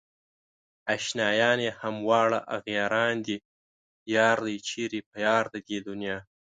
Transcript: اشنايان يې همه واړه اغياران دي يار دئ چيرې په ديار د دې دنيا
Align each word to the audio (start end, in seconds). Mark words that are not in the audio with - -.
اشنايان 0.95 1.59
يې 1.65 1.71
همه 1.79 2.01
واړه 2.07 2.39
اغياران 2.57 3.15
دي 3.25 3.37
يار 4.15 4.37
دئ 4.45 4.57
چيرې 4.69 4.99
په 5.07 5.11
ديار 5.21 5.43
د 5.53 5.55
دې 5.67 5.77
دنيا 5.87 6.17